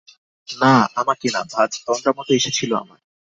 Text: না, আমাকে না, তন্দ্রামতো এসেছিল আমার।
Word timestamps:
না, 0.49 0.73
আমাকে 0.95 1.27
না, 1.29 1.41
তন্দ্রামতো 1.85 2.31
এসেছিল 2.33 2.71
আমার। 2.75 2.99